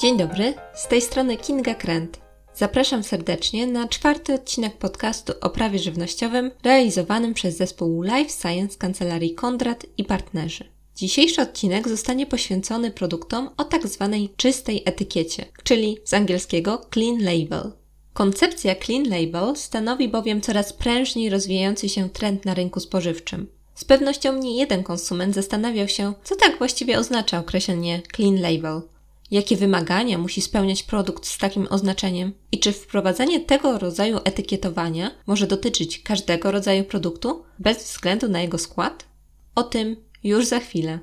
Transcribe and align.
Dzień 0.00 0.16
dobry, 0.16 0.54
z 0.74 0.88
tej 0.88 1.00
strony 1.00 1.36
Kinga 1.36 1.74
Kręt. 1.74 2.20
Zapraszam 2.54 3.02
serdecznie 3.02 3.66
na 3.66 3.88
czwarty 3.88 4.34
odcinek 4.34 4.76
podcastu 4.76 5.32
o 5.40 5.50
prawie 5.50 5.78
żywnościowym 5.78 6.50
realizowanym 6.64 7.34
przez 7.34 7.56
zespół 7.56 8.02
Life 8.02 8.30
Science 8.40 8.78
Kancelarii 8.78 9.34
Kondrat 9.34 9.86
i 9.98 10.04
partnerzy. 10.04 10.64
Dzisiejszy 10.96 11.42
odcinek 11.42 11.88
zostanie 11.88 12.26
poświęcony 12.26 12.90
produktom 12.90 13.50
o 13.56 13.64
tak 13.64 13.86
zwanej 13.86 14.32
czystej 14.36 14.82
etykiecie, 14.84 15.44
czyli 15.62 15.98
z 16.04 16.14
angielskiego 16.14 16.80
clean 16.94 17.18
label. 17.18 17.72
Koncepcja 18.12 18.74
clean 18.74 19.04
label 19.08 19.56
stanowi 19.56 20.08
bowiem 20.08 20.40
coraz 20.40 20.72
prężniej 20.72 21.30
rozwijający 21.30 21.88
się 21.88 22.10
trend 22.10 22.44
na 22.44 22.54
rynku 22.54 22.80
spożywczym. 22.80 23.46
Z 23.74 23.84
pewnością 23.84 24.38
nie 24.38 24.56
jeden 24.56 24.82
konsument 24.82 25.34
zastanawiał 25.34 25.88
się, 25.88 26.12
co 26.24 26.36
tak 26.36 26.58
właściwie 26.58 26.98
oznacza 26.98 27.38
określenie 27.38 28.02
clean 28.16 28.40
label 28.40 28.82
jakie 29.30 29.56
wymagania 29.56 30.18
musi 30.18 30.40
spełniać 30.40 30.82
produkt 30.82 31.26
z 31.26 31.38
takim 31.38 31.66
oznaczeniem 31.70 32.32
i 32.52 32.58
czy 32.58 32.72
wprowadzanie 32.72 33.40
tego 33.40 33.78
rodzaju 33.78 34.18
etykietowania 34.24 35.10
może 35.26 35.46
dotyczyć 35.46 36.02
każdego 36.02 36.50
rodzaju 36.50 36.84
produktu 36.84 37.44
bez 37.58 37.84
względu 37.84 38.28
na 38.28 38.40
jego 38.40 38.58
skład? 38.58 39.04
O 39.54 39.62
tym 39.62 39.96
już 40.24 40.46
za 40.46 40.60
chwilę. 40.60 40.98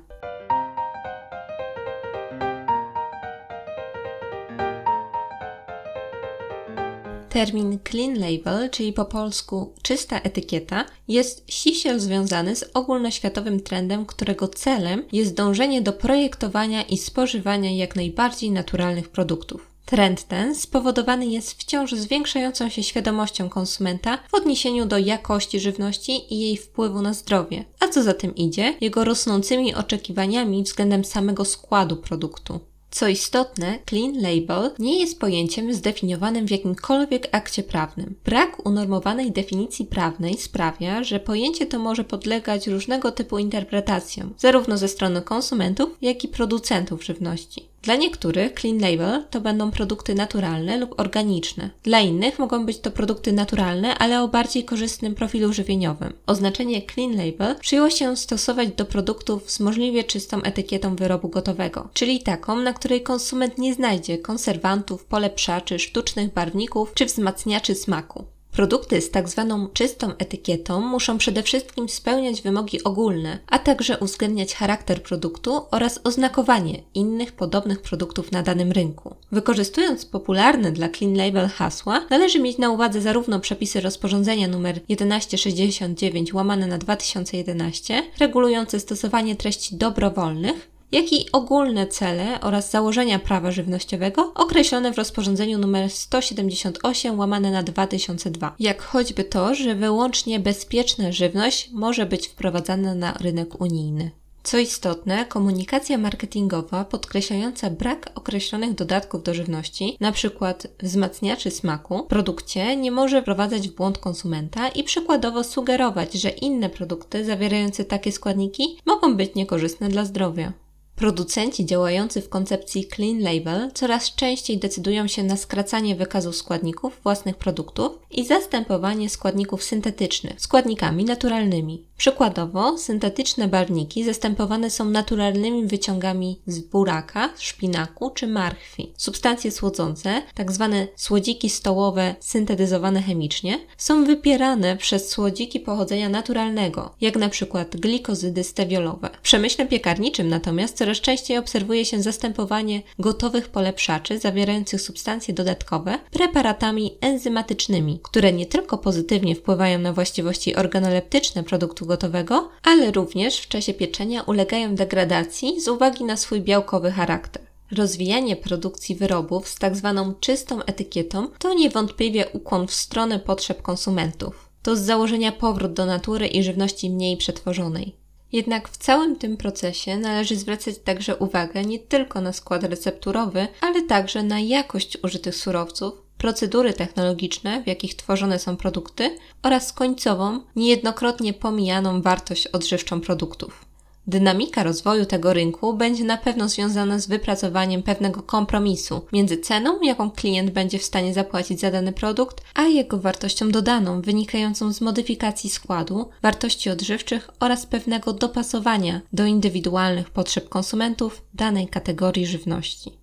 Termin 7.28 7.78
clean 7.90 8.14
label, 8.14 8.70
czyli 8.70 8.92
po 8.92 9.04
polsku 9.04 9.74
czysta 9.82 10.20
etykieta, 10.20 10.84
jest 11.08 11.44
ściśle 11.48 12.00
związany 12.00 12.56
z 12.56 12.70
ogólnoświatowym 12.74 13.60
trendem, 13.60 14.06
którego 14.06 14.48
celem 14.48 15.04
jest 15.12 15.34
dążenie 15.34 15.82
do 15.82 15.92
projektowania 15.92 16.82
i 16.82 16.98
spożywania 16.98 17.76
jak 17.76 17.96
najbardziej 17.96 18.50
naturalnych 18.50 19.08
produktów. 19.08 19.78
Trend 19.84 20.28
ten 20.28 20.54
spowodowany 20.54 21.26
jest 21.26 21.52
wciąż 21.52 21.92
zwiększającą 21.92 22.68
się 22.68 22.82
świadomością 22.82 23.48
konsumenta 23.48 24.18
w 24.28 24.34
odniesieniu 24.34 24.86
do 24.86 24.98
jakości 24.98 25.60
żywności 25.60 26.34
i 26.34 26.40
jej 26.40 26.56
wpływu 26.56 27.02
na 27.02 27.14
zdrowie, 27.14 27.64
a 27.80 27.88
co 27.88 28.02
za 28.02 28.14
tym 28.14 28.34
idzie, 28.34 28.74
jego 28.80 29.04
rosnącymi 29.04 29.74
oczekiwaniami 29.74 30.62
względem 30.62 31.04
samego 31.04 31.44
składu 31.44 31.96
produktu. 31.96 32.60
Co 32.90 33.08
istotne, 33.08 33.78
clean 33.88 34.22
label 34.22 34.70
nie 34.78 35.00
jest 35.00 35.20
pojęciem 35.20 35.74
zdefiniowanym 35.74 36.46
w 36.46 36.50
jakimkolwiek 36.50 37.28
akcie 37.32 37.62
prawnym. 37.62 38.14
Brak 38.24 38.66
unormowanej 38.66 39.32
definicji 39.32 39.84
prawnej 39.84 40.38
sprawia, 40.38 41.04
że 41.04 41.20
pojęcie 41.20 41.66
to 41.66 41.78
może 41.78 42.04
podlegać 42.04 42.66
różnego 42.66 43.12
typu 43.12 43.38
interpretacjom, 43.38 44.34
zarówno 44.38 44.78
ze 44.78 44.88
strony 44.88 45.22
konsumentów, 45.22 45.90
jak 46.02 46.24
i 46.24 46.28
producentów 46.28 47.04
żywności. 47.04 47.68
Dla 47.82 47.96
niektórych 47.96 48.52
clean 48.60 48.78
label 48.78 49.24
to 49.30 49.40
będą 49.40 49.70
produkty 49.70 50.14
naturalne 50.14 50.76
lub 50.76 51.00
organiczne. 51.00 51.70
Dla 51.82 52.00
innych 52.00 52.38
mogą 52.38 52.66
być 52.66 52.78
to 52.78 52.90
produkty 52.90 53.32
naturalne, 53.32 53.98
ale 53.98 54.22
o 54.22 54.28
bardziej 54.28 54.64
korzystnym 54.64 55.14
profilu 55.14 55.52
żywieniowym. 55.52 56.12
Oznaczenie 56.26 56.82
clean 56.82 57.16
label 57.16 57.56
przyjęło 57.60 57.90
się 57.90 58.16
stosować 58.16 58.68
do 58.68 58.84
produktów 58.84 59.50
z 59.50 59.60
możliwie 59.60 60.04
czystą 60.04 60.42
etykietą 60.42 60.96
wyrobu 60.96 61.28
gotowego, 61.28 61.88
czyli 61.94 62.22
taką, 62.22 62.56
na 62.56 62.72
której 62.72 63.02
konsument 63.02 63.58
nie 63.58 63.74
znajdzie 63.74 64.18
konserwantów, 64.18 65.04
polepszaczy, 65.04 65.78
sztucznych 65.78 66.32
barwników 66.32 66.94
czy 66.94 67.06
wzmacniaczy 67.06 67.74
smaku. 67.74 68.24
Produkty 68.58 69.00
z 69.00 69.10
tak 69.10 69.28
zwaną 69.28 69.68
czystą 69.68 70.12
etykietą 70.16 70.80
muszą 70.80 71.18
przede 71.18 71.42
wszystkim 71.42 71.88
spełniać 71.88 72.42
wymogi 72.42 72.84
ogólne, 72.84 73.38
a 73.46 73.58
także 73.58 73.98
uwzględniać 73.98 74.54
charakter 74.54 75.02
produktu 75.02 75.60
oraz 75.70 76.00
oznakowanie 76.04 76.82
innych 76.94 77.32
podobnych 77.32 77.82
produktów 77.82 78.32
na 78.32 78.42
danym 78.42 78.72
rynku. 78.72 79.14
Wykorzystując 79.32 80.06
popularne 80.06 80.72
dla 80.72 80.88
Clean 80.88 81.14
Label 81.14 81.48
hasła, 81.48 82.00
należy 82.10 82.40
mieć 82.40 82.58
na 82.58 82.70
uwadze 82.70 83.00
zarówno 83.00 83.40
przepisy 83.40 83.80
rozporządzenia 83.80 84.46
nr 84.46 84.80
1169 84.80 86.34
łamane 86.34 86.66
na 86.66 86.78
2011 86.78 88.02
regulujące 88.18 88.80
stosowanie 88.80 89.36
treści 89.36 89.76
dobrowolnych, 89.76 90.77
jak 90.92 91.12
i 91.12 91.32
ogólne 91.32 91.86
cele 91.86 92.40
oraz 92.40 92.70
założenia 92.70 93.18
prawa 93.18 93.50
żywnościowego 93.50 94.32
określone 94.34 94.92
w 94.92 94.98
rozporządzeniu 94.98 95.58
nr 95.58 95.90
178 95.90 97.18
łamane 97.18 97.50
na 97.50 97.62
2002, 97.62 98.54
jak 98.58 98.82
choćby 98.82 99.24
to, 99.24 99.54
że 99.54 99.74
wyłącznie 99.74 100.40
bezpieczna 100.40 101.12
żywność 101.12 101.70
może 101.72 102.06
być 102.06 102.28
wprowadzana 102.28 102.94
na 102.94 103.12
rynek 103.12 103.60
unijny. 103.60 104.10
Co 104.42 104.58
istotne, 104.58 105.24
komunikacja 105.26 105.98
marketingowa 105.98 106.84
podkreślająca 106.84 107.70
brak 107.70 108.10
określonych 108.14 108.74
dodatków 108.74 109.22
do 109.22 109.34
żywności, 109.34 109.96
np. 110.00 110.54
wzmacniaczy 110.82 111.50
smaku, 111.50 112.02
produkcie 112.02 112.76
nie 112.76 112.90
może 112.90 113.22
wprowadzać 113.22 113.68
w 113.68 113.74
błąd 113.74 113.98
konsumenta 113.98 114.68
i 114.68 114.84
przykładowo 114.84 115.44
sugerować, 115.44 116.12
że 116.12 116.28
inne 116.28 116.70
produkty 116.70 117.24
zawierające 117.24 117.84
takie 117.84 118.12
składniki 118.12 118.78
mogą 118.86 119.16
być 119.16 119.34
niekorzystne 119.34 119.88
dla 119.88 120.04
zdrowia. 120.04 120.52
Producenci 120.98 121.66
działający 121.66 122.22
w 122.22 122.28
koncepcji 122.28 122.88
Clean 122.94 123.20
Label 123.20 123.70
coraz 123.74 124.14
częściej 124.14 124.58
decydują 124.58 125.06
się 125.06 125.22
na 125.22 125.36
skracanie 125.36 125.96
wykazu 125.96 126.32
składników 126.32 127.00
własnych 127.02 127.36
produktów 127.36 127.98
i 128.10 128.26
zastępowanie 128.26 129.10
składników 129.10 129.62
syntetycznych 129.62 130.40
składnikami 130.40 131.04
naturalnymi. 131.04 131.84
Przykładowo, 131.96 132.78
syntetyczne 132.78 133.48
barwniki 133.48 134.04
zastępowane 134.04 134.70
są 134.70 134.84
naturalnymi 134.84 135.66
wyciągami 135.66 136.40
z 136.46 136.58
buraka, 136.58 137.30
szpinaku 137.38 138.10
czy 138.10 138.26
marchwi. 138.26 138.92
Substancje 138.96 139.50
słodzące, 139.50 140.22
tzw. 140.36 140.68
Tak 140.70 141.00
słodziki 141.00 141.50
stołowe 141.50 142.14
syntetyzowane 142.20 143.02
chemicznie, 143.02 143.58
są 143.76 144.04
wypierane 144.04 144.76
przez 144.76 145.08
słodziki 145.08 145.60
pochodzenia 145.60 146.08
naturalnego, 146.08 146.94
jak 147.00 147.16
na 147.16 147.28
przykład 147.28 147.76
glikozydy 147.76 148.44
stewiolowe. 148.44 149.10
W 149.18 149.22
przemyśle 149.22 149.66
piekarniczym 149.66 150.28
natomiast 150.28 150.87
coraz 150.88 151.00
częściej 151.00 151.38
obserwuje 151.38 151.84
się 151.84 152.02
zastępowanie 152.02 152.82
gotowych 152.98 153.48
polepszaczy 153.48 154.18
zawierających 154.18 154.80
substancje 154.80 155.34
dodatkowe 155.34 155.98
preparatami 156.10 156.94
enzymatycznymi, 157.00 158.00
które 158.02 158.32
nie 158.32 158.46
tylko 158.46 158.78
pozytywnie 158.78 159.34
wpływają 159.34 159.78
na 159.78 159.92
właściwości 159.92 160.56
organoleptyczne 160.56 161.44
produktu 161.44 161.86
gotowego, 161.86 162.50
ale 162.62 162.90
również 162.90 163.38
w 163.38 163.48
czasie 163.48 163.74
pieczenia 163.74 164.22
ulegają 164.22 164.74
degradacji 164.74 165.60
z 165.60 165.68
uwagi 165.68 166.04
na 166.04 166.16
swój 166.16 166.40
białkowy 166.40 166.90
charakter. 166.90 167.42
Rozwijanie 167.72 168.36
produkcji 168.36 168.94
wyrobów 168.94 169.48
z 169.48 169.54
tak 169.54 169.76
zwaną 169.76 170.14
czystą 170.14 170.62
etykietą 170.62 171.28
to 171.38 171.54
niewątpliwie 171.54 172.28
ukłon 172.32 172.66
w 172.66 172.74
stronę 172.74 173.18
potrzeb 173.18 173.62
konsumentów. 173.62 174.48
To 174.62 174.76
z 174.76 174.80
założenia 174.80 175.32
powrót 175.32 175.72
do 175.72 175.86
natury 175.86 176.26
i 176.26 176.42
żywności 176.42 176.90
mniej 176.90 177.16
przetworzonej. 177.16 178.07
Jednak 178.32 178.68
w 178.68 178.76
całym 178.76 179.16
tym 179.16 179.36
procesie 179.36 179.96
należy 179.96 180.36
zwracać 180.36 180.74
także 180.84 181.16
uwagę 181.16 181.64
nie 181.64 181.78
tylko 181.78 182.20
na 182.20 182.32
skład 182.32 182.64
recepturowy, 182.64 183.48
ale 183.60 183.82
także 183.82 184.22
na 184.22 184.40
jakość 184.40 184.98
użytych 185.02 185.36
surowców, 185.36 185.92
procedury 186.18 186.72
technologiczne, 186.72 187.62
w 187.62 187.66
jakich 187.66 187.94
tworzone 187.96 188.38
są 188.38 188.56
produkty 188.56 189.18
oraz 189.42 189.72
końcową, 189.72 190.40
niejednokrotnie 190.56 191.34
pomijaną 191.34 192.02
wartość 192.02 192.46
odżywczą 192.46 193.00
produktów. 193.00 193.67
Dynamika 194.08 194.62
rozwoju 194.62 195.06
tego 195.06 195.32
rynku 195.32 195.74
będzie 195.74 196.04
na 196.04 196.16
pewno 196.16 196.48
związana 196.48 196.98
z 196.98 197.06
wypracowaniem 197.06 197.82
pewnego 197.82 198.22
kompromisu 198.22 199.00
między 199.12 199.38
ceną, 199.38 199.80
jaką 199.82 200.10
klient 200.10 200.50
będzie 200.50 200.78
w 200.78 200.84
stanie 200.84 201.14
zapłacić 201.14 201.60
za 201.60 201.70
dany 201.70 201.92
produkt, 201.92 202.42
a 202.54 202.62
jego 202.62 202.98
wartością 202.98 203.50
dodaną, 203.50 204.02
wynikającą 204.02 204.72
z 204.72 204.80
modyfikacji 204.80 205.50
składu, 205.50 206.08
wartości 206.22 206.70
odżywczych 206.70 207.30
oraz 207.40 207.66
pewnego 207.66 208.12
dopasowania 208.12 209.00
do 209.12 209.26
indywidualnych 209.26 210.10
potrzeb 210.10 210.48
konsumentów 210.48 211.22
danej 211.34 211.68
kategorii 211.68 212.26
żywności. 212.26 212.97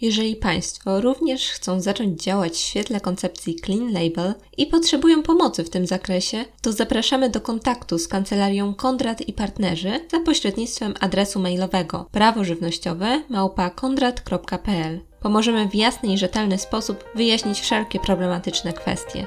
Jeżeli 0.00 0.36
Państwo 0.36 1.00
również 1.00 1.48
chcą 1.48 1.80
zacząć 1.80 2.22
działać 2.22 2.52
w 2.52 2.56
świetle 2.56 3.00
koncepcji 3.00 3.56
Clean 3.64 3.92
Label 3.92 4.34
i 4.56 4.66
potrzebują 4.66 5.22
pomocy 5.22 5.64
w 5.64 5.70
tym 5.70 5.86
zakresie, 5.86 6.44
to 6.62 6.72
zapraszamy 6.72 7.30
do 7.30 7.40
kontaktu 7.40 7.98
z 7.98 8.08
kancelarią 8.08 8.74
Kondrat 8.74 9.28
i 9.28 9.32
Partnerzy 9.32 10.00
za 10.10 10.20
pośrednictwem 10.20 10.94
adresu 11.00 11.40
mailowego 11.40 12.06
prawożywnościowe 12.12 13.22
małpa.kondrat.pl. 13.28 15.00
Pomożemy 15.20 15.68
w 15.68 15.74
jasny 15.74 16.12
i 16.12 16.18
rzetelny 16.18 16.58
sposób 16.58 17.04
wyjaśnić 17.14 17.60
wszelkie 17.60 18.00
problematyczne 18.00 18.72
kwestie. 18.72 19.26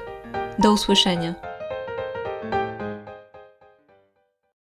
Do 0.60 0.74
usłyszenia. 0.74 1.53